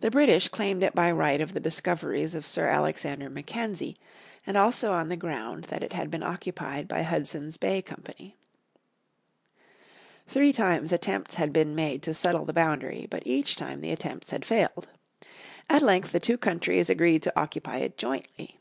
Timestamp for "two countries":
16.18-16.90